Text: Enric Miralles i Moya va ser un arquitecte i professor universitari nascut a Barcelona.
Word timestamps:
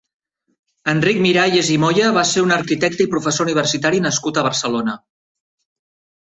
Enric 0.93 1.19
Miralles 1.25 1.69
i 1.75 1.75
Moya 1.83 2.07
va 2.15 2.23
ser 2.29 2.43
un 2.45 2.53
arquitecte 2.55 3.05
i 3.05 3.11
professor 3.13 3.49
universitari 3.51 4.03
nascut 4.07 4.41
a 4.43 4.47
Barcelona. 4.49 4.97